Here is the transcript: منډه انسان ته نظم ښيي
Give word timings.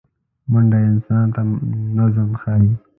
منډه 0.51 0.77
انسان 0.89 1.25
ته 1.35 1.41
نظم 1.97 2.29
ښيي 2.41 2.71